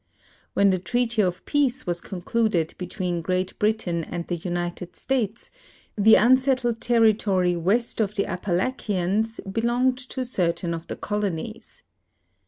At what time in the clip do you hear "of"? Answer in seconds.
1.21-1.45, 8.01-8.15, 10.73-10.87